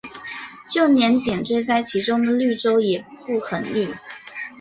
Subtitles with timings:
[0.67, 3.87] 就连点缀在其中的绿洲也不很绿。